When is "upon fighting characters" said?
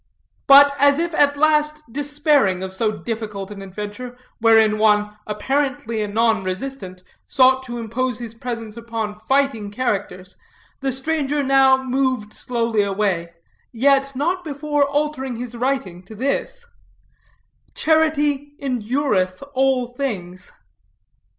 8.75-10.37